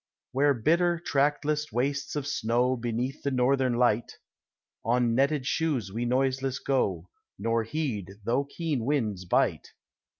[0.31, 4.17] Where glitter trackless wastes of snow Beneath the northern light,
[4.83, 9.73] On netted shoes we noiseless go, Nor heed though keen winds bite.